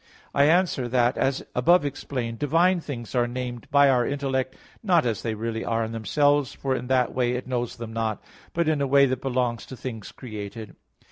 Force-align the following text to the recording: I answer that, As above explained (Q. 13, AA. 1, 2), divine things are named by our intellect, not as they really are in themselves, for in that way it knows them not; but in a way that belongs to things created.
I 0.33 0.45
answer 0.45 0.87
that, 0.87 1.15
As 1.15 1.45
above 1.53 1.85
explained 1.85 2.39
(Q. 2.39 2.47
13, 2.47 2.57
AA. 2.57 2.57
1, 2.57 2.65
2), 2.71 2.71
divine 2.73 2.79
things 2.81 3.13
are 3.13 3.27
named 3.27 3.67
by 3.69 3.87
our 3.87 4.03
intellect, 4.03 4.55
not 4.81 5.05
as 5.05 5.21
they 5.21 5.35
really 5.35 5.63
are 5.63 5.85
in 5.85 5.91
themselves, 5.91 6.53
for 6.55 6.75
in 6.75 6.87
that 6.87 7.13
way 7.13 7.33
it 7.33 7.45
knows 7.45 7.75
them 7.75 7.93
not; 7.93 8.19
but 8.51 8.67
in 8.67 8.81
a 8.81 8.87
way 8.87 9.05
that 9.05 9.21
belongs 9.21 9.63
to 9.67 9.77
things 9.77 10.11
created. 10.11 10.75